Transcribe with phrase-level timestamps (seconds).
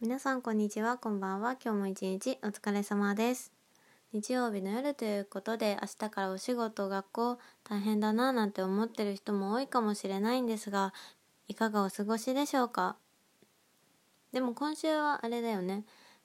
[0.00, 1.56] 皆さんこんにちはこんばんは。
[1.60, 3.50] 今日も一日お疲れ様です。
[4.12, 10.94] 日曜日の夜ということで明日からお仕事学校大変だななんて思ってる人も多いかもしれないんですが
[11.48, 12.94] いかがお過ごしでしょうか？
[14.32, 15.82] でも今週はあれだよね。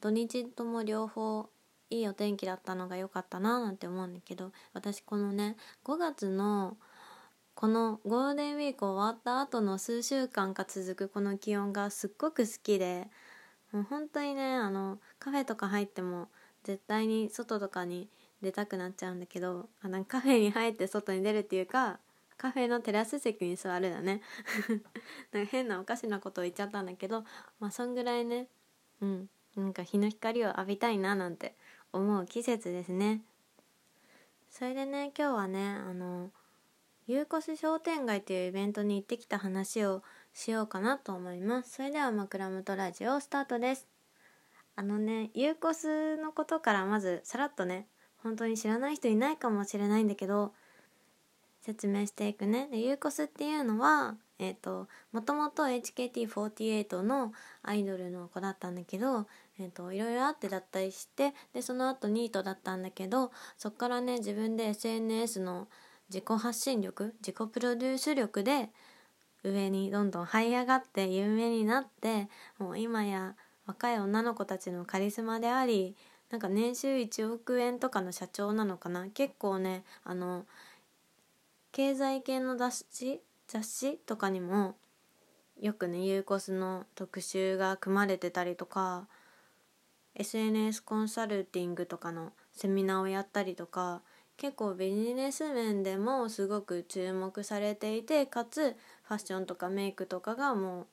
[0.00, 1.48] 土日とも両方
[1.90, 6.76] いいお天気だったのが良かったななんて思うんだけど私このね5月の
[7.56, 13.08] このゴールデンウィーク終わった後の数週間か続くこの気温がすっごく好きで
[13.76, 16.28] もう本当にねあのカフェとか入っても
[16.64, 18.08] 絶対に外とかに
[18.40, 21.98] 出たくなっちゃうんだけどあのカフェに入って外に出るっていうか
[22.38, 24.22] カフェのテラス席に座るだね。
[25.30, 27.24] なんか変なおかしなことを言っちゃったんだけど
[27.60, 28.48] まあそんぐらいね
[29.02, 31.54] うんなんか日の光を浴びたいななんて
[31.92, 33.20] 思う季節ですね。
[34.48, 36.30] それでね今日はねあの
[37.08, 40.02] ゆうこす商店街というイベントに行ってきた話を
[40.34, 41.74] しようかなと思います。
[41.74, 43.86] それでは枕元ラジオスタートです。
[44.74, 47.86] あのねユーコスのことからまずさらっとね
[48.24, 50.52] 本当に知らない人いないかもしれないんだけど
[51.62, 52.66] 説明していくね。
[52.72, 57.32] でユーコスっていうのはえーと、もともと HKT48 の
[57.62, 59.26] アイドルの子だったんだけど、
[59.58, 65.68] えーと、いろいろあってだったりしてでその後ニートだったんだけどそっからね自分で SNS の
[66.08, 68.70] 自己発信力自己プロデュース力で
[69.42, 73.34] 上にどんどん這い上がって有名になってもう今や
[73.66, 75.96] 若い女の子たちのカリスマであり
[76.30, 79.06] なんか年収1億円とかの社長なのかな。
[79.08, 80.44] 結構ねあの
[81.72, 84.74] 経済系の雑誌雑誌とかにも
[85.60, 89.06] よくねユーコスの特集が組まれてたりとか
[90.16, 94.02] SNS コンサルティングとかのセミナーをやったりとか
[94.36, 100.86] 結構ビジネス面でもすごく注目されていてかつファッションとかメイクとかがもう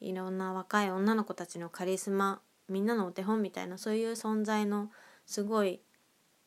[0.00, 4.90] いろんな若い女の子たちのカリスマみんなのお手本みたいなそういう存在の
[5.26, 5.80] すごい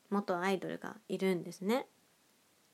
[0.09, 1.88] 元アイドルがいるんですね。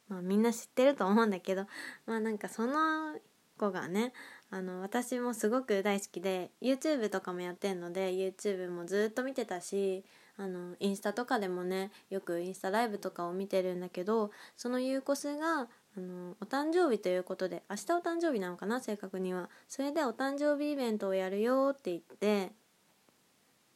[0.10, 1.66] まあみんな知ってると思うんだけど
[2.06, 3.20] まあなんかその
[3.58, 4.14] 子がね
[4.50, 10.06] あの私もすごく大好きで YouTube とかもやってんので YouTube もずっと見てたし
[10.38, 15.68] あのインスタとかでもねよくインスタライブとかを見てるんだけどそのユーコスが
[15.98, 22.52] あのお誕生日ということで明日お誕生日なのかな正確にはそれでお誕生日イベントをやるよって言って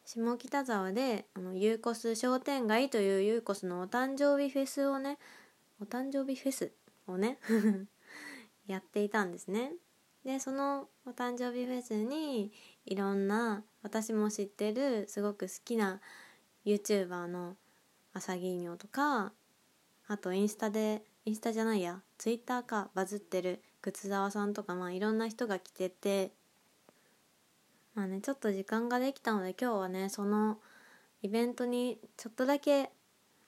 [0.05, 5.17] 下北沢であのユーコス商店街というユーコスのお誕生日フェスをね
[5.81, 6.71] お誕生日フェス
[7.07, 7.39] をね
[8.67, 9.73] やっていたんですね。
[10.23, 12.51] でそのお誕生日フェスに
[12.85, 15.99] いろんな私も知ってるすごく好きな
[16.65, 17.55] YouTuber の
[18.13, 19.31] 朝木尿とか
[20.07, 26.31] あとインスタでインスタじゃないや Twitter かバズってる靴沢さんとかまあいろんな人が来てて
[27.95, 30.57] まあねちょっと時間ができたので今日はねその
[31.21, 32.91] イベントにちょっとだけ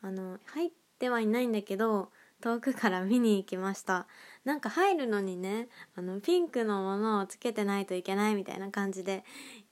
[0.01, 0.69] あの入っ
[0.99, 2.09] てはいないんだけど
[2.41, 4.05] 遠くから見に行きました。
[4.43, 9.23] なんか入るのにねあのピンクのものをつけてないといけないみたいな感じで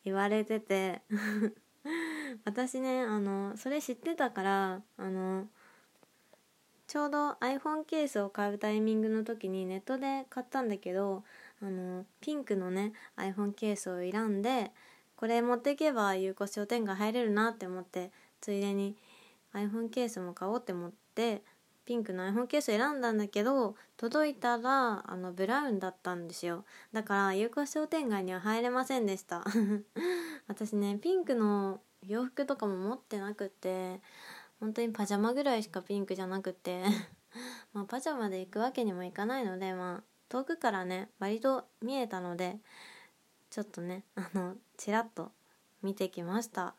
[0.05, 1.01] 言われてて。
[2.45, 5.45] 私ねあのそれ知ってたからあの
[6.87, 11.23] ちょうど iPhone ケースを買うタイミングの時にネットで買ったんだけど
[11.61, 14.71] あのピンクのね iPhone ケースを選んで
[15.15, 18.95] これ持っていけば有効商店街入れるなって思ってついでに
[19.53, 21.43] iPhone ケースも買おうって思って
[21.85, 26.63] ピンクの iPhone ケース選んだんだけど届いたらあのブラウンだったんですよ。
[26.93, 29.43] だから有効商店街には入れませんでした。
[30.47, 33.99] 私ねピンクの洋服とかも持ってなくて
[34.59, 36.83] 本当にパジャマぐらいしかピンクじゃなくて
[37.73, 42.59] まあパジャマで行くわけにもいかないのでまあ遠くからね割と見えたので
[43.49, 45.31] ちょっとねあのちらっと
[45.81, 46.75] 見てきました。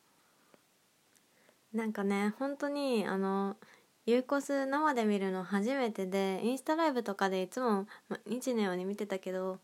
[1.73, 3.57] なんかね本当にあの
[4.05, 9.59] ユーコス生で見るの初めてでインスタライブとかでいつも毎日のように見てたけど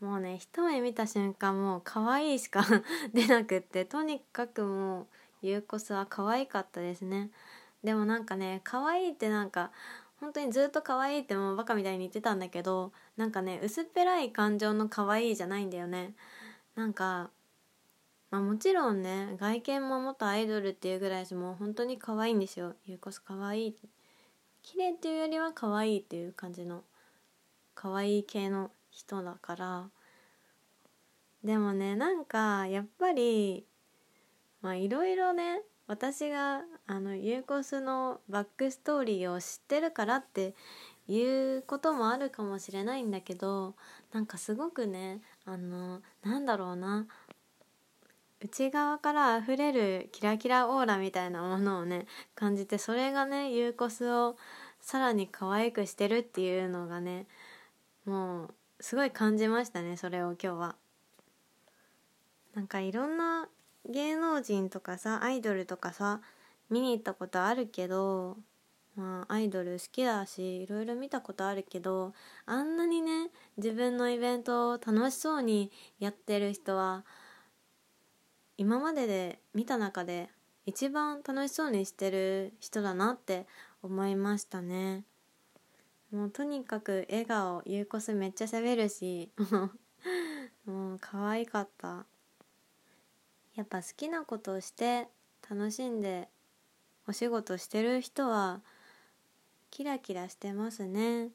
[0.00, 2.64] もうね一目見た瞬間もう可愛いしか
[3.14, 5.06] 出なくってとにかくもう
[5.46, 7.30] ユーコスは可愛かったですね。
[7.82, 9.70] でもなんかね可愛いってなんか
[10.20, 16.14] 本当にずっと可愛いってもうバカみたいに言ってたんだけどなんかね薄っぺらい感情の可愛いじゃないんだよね。
[16.74, 17.30] なんか
[18.30, 22.74] まあもちろんね外見も元アイドルっていうぐらいしもう本当に可愛いんですよ。
[22.84, 23.76] ゆうこそ可愛い。
[24.62, 26.82] 綺麗っていうよりは可愛いっていう感じの
[27.74, 29.90] 可愛い系の人だから。
[31.44, 33.66] でもねなんかやっぱり
[34.62, 40.54] まあいろいろね私があのユーコスのバックストーリーを知ってるからって
[41.06, 43.76] いうこともあるかもしれないんだけど
[44.12, 47.06] なんかすごくねあのなんだろうな
[48.40, 54.36] 内側から溢れるキラキラオーラみたいなものをね感じてそれがねユーコスを
[54.80, 57.26] さらに可愛くしてるっていうのがね
[58.04, 60.76] もうすごい感じましたねそれを今日は。
[62.54, 63.48] なんかいろんな
[63.88, 66.20] 芸能人とかさアイドルとかさ
[66.70, 68.38] 見に行ったことあるけど
[68.96, 72.14] まあアイドル好きだしいろいろ見たことあるけど
[72.46, 75.70] あんなにね自分のイベントを楽しそうに
[76.00, 77.04] やってる人は
[78.56, 80.30] 今までで見た中で
[80.64, 83.46] 一番楽しそうにしてる人だなって
[83.82, 85.04] 思いましたね
[86.16, 89.30] もうとにかく笑顔ゆうこすめっちゃ喋るし
[90.64, 92.06] もう可愛かった。
[93.54, 95.08] やっぱ好きなことをして
[95.48, 96.30] 楽しんで
[97.06, 98.62] お仕事してる人は
[99.70, 101.32] キラキラしてますね。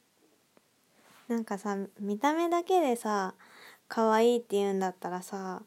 [1.28, 3.36] なんかさ見た目だけでさ
[3.88, 5.62] 可愛いって言うんだったらさ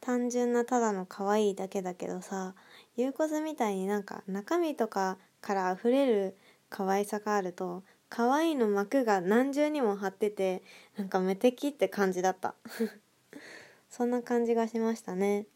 [0.00, 2.54] 単純なただの可愛いだけだけどさ
[2.94, 6.36] ゆうこずみたいになんか中身とかから溢れる
[6.70, 10.62] 可愛さがあると可愛いの膜が何重にも張ってて
[10.96, 12.54] なんか無敵って感じだった。
[13.90, 15.46] そんな感じがしましたね。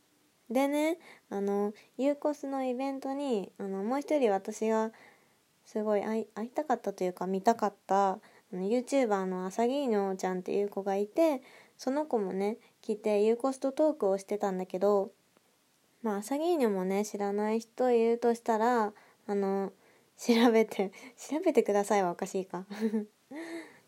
[0.51, 0.99] でね
[1.31, 4.93] あのユーコスのイベントにあのもう一人私が
[5.65, 8.21] すごい会いたかったというか見たかったあ
[8.53, 11.43] の YouTuber のアサギーニョちゃんっていう子がいて
[11.77, 15.13] その子もね来てユーコスとトークをしてたんだけど
[16.03, 18.93] まあアサギーニョもね知らない人いるとしたら
[19.27, 19.73] あの
[20.19, 22.67] 調べて 調べてくださいはおかしいか。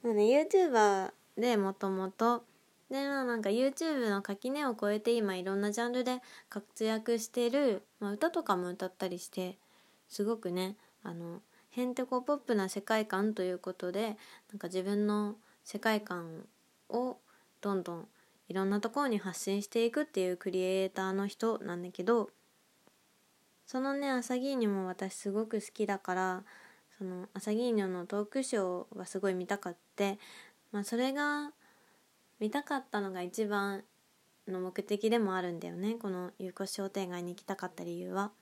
[0.03, 2.45] まあね YouTuber でもともと
[2.89, 9.59] でまあなんか YouTube の垣根を越えて今いろんなジャンルで活躍してる、まあ、歌とかも歌ったりして
[10.09, 14.17] すごくねあのへんてこポップな世界観ということで
[14.51, 16.47] なんか自分の世界観
[16.89, 17.19] を
[17.61, 18.09] どんどん
[18.49, 22.31] いろんなところに発信していくっていうクリエイターの人なんだけど
[23.71, 26.43] そのねアサギーニョも私すごく好きだから
[26.99, 30.19] そのアサギーニョのトークショーがすごい見たかって、
[30.73, 31.53] まあ、それが
[32.41, 33.85] 見たかったのが一番
[34.49, 38.33] の目的でもあるんだよねこの有効商店街に行きたかった理由は。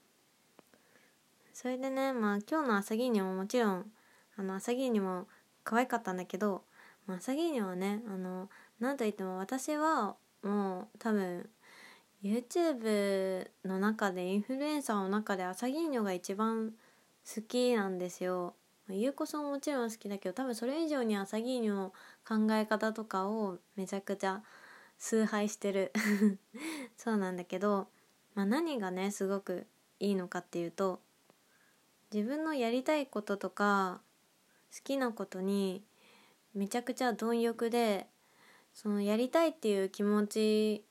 [1.53, 3.85] それでねまあ今日の朝霧にももちろん
[4.39, 5.27] あの朝霧にも
[5.63, 6.63] 可愛かったんだけど、
[7.07, 8.49] まあ、朝霧にはねあの
[8.81, 11.51] なんといっても私はもう多分
[12.23, 16.73] YouTube の中でインフルエンサーの中で朝霧ニョが一番
[17.35, 18.55] 好きなんですよ。
[18.91, 21.93] ゆうこさんももちろん好きだけど多分それ以上にアサギーニの
[22.27, 24.43] 考え方とかをめちゃくちゃ
[24.97, 25.93] 崇拝してる
[26.97, 27.89] そうなんだけど、
[28.35, 29.67] まあ、何がねすごく
[30.01, 31.01] いいのかっていうと
[32.13, 34.01] 自分のやりたいこととか
[34.75, 35.85] 好きなことに
[36.55, 38.09] めちゃくちゃ貪欲で
[38.73, 40.85] そのやりたいっていう気持ち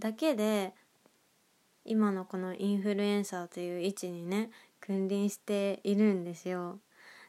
[0.00, 0.74] だけで
[1.84, 4.50] 今のこのインフルエンサーという位置にね
[4.80, 6.80] 君臨しているんですよ。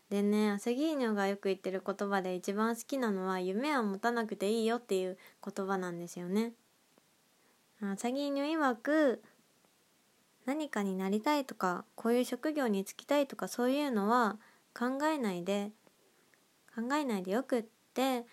[0.09, 6.53] でねアセギーニョがよく言ってる言葉で一番好きなのは夢は持たなくていいよっていう言葉なんですよね。
[7.81, 9.21] アサギーニョ曰く
[10.45, 14.38] 何かになりたいとかこういう職業に就きたいとかそういうのは
[14.73, 15.71] 考えないで
[16.75, 18.25] 考えないでよくって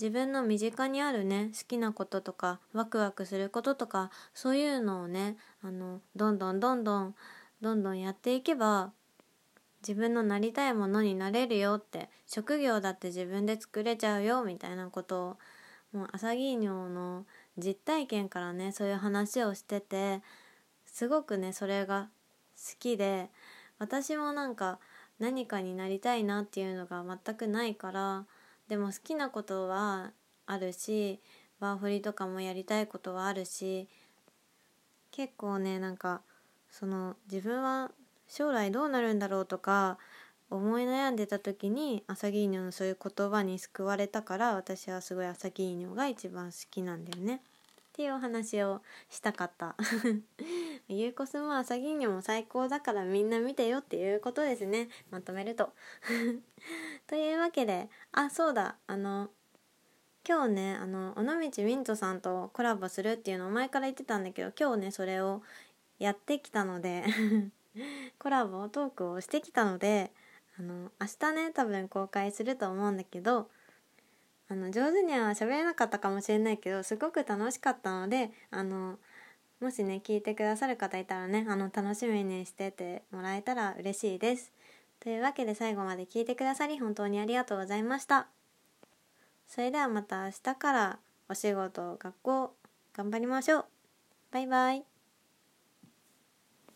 [0.00, 7.14] 自分の身近にあるね好きなこととかワクワクすることとかそういうのをねあのどんどんどんどん
[7.60, 8.92] どんどんやっていけば
[9.82, 15.36] 自分のなりたいものになれるよって職業だって自分で作れちゃうよみたいなことを
[15.92, 17.24] もう朝霧尿の
[17.56, 20.22] 実体験からねそういう話をしてて
[20.86, 22.08] すごくねそれが
[22.56, 23.30] 好きで
[23.78, 24.78] 私もなんか
[25.18, 28.26] 何かになりたいなっていうのが全くないから
[28.68, 30.12] でも好きなことは
[30.46, 31.20] あるし
[31.60, 33.88] ワーフリとかもやりたいことはあるし
[35.10, 36.22] 結構ねなんか
[36.70, 37.90] その自分は
[38.28, 39.98] 将来どうなるんだろうとか
[40.50, 47.42] 思い悩んでた時にアサギーニョのそういう言葉に救われたから私はすごいアサギーニョが一番好きなんだよね。
[47.98, 49.74] っていうお話をしたかった。
[50.86, 54.88] ユーコスもアサギーニョも最高だからみんな見てよっていうことですね。
[55.10, 55.72] まとめると。
[57.08, 58.76] というわけであそうだ。
[58.86, 59.30] あの
[60.24, 65.42] 今日ねあの尾道ミントさんとコラボするっていうのを前から言ってたんだけど今日ねそれを
[65.98, 67.04] やってきたので
[68.20, 70.12] コラボトークをしてきたので
[70.56, 73.50] あの明日ね多分公開すると思うんだけど
[74.48, 78.98] あの上手には喋れなかったかもしれないけどすごく楽しかったのであの
[79.60, 84.52] もしね聞いてくださる方いたらねあの楽しみにしててもらえたら嬉しいです。
[85.00, 88.28] というわけで最後まで聞いてくださり本当にありがとうございました。
[89.46, 92.54] それではまた明日からお仕事学校
[92.94, 93.64] 頑張りましょう
[94.30, 94.87] バイバイ